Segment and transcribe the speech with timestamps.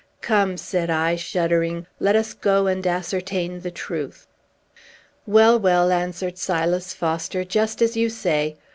[0.21, 4.25] "Come," said I, shuddering; "let us go and ascertain the truth."
[5.27, 8.55] "Well, well," answered Silas Foster; "just as you say.